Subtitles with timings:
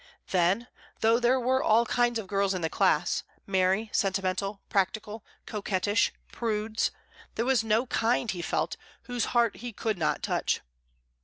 [0.31, 0.67] Then,
[1.01, 6.89] though there were all kinds of girls in the class, merry, sentimental, practical, coquettish, prudes,
[7.35, 10.61] there was no kind, he felt, whose heart he could not touch.